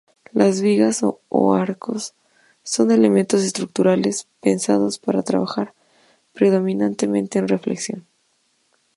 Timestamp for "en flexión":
7.37-8.07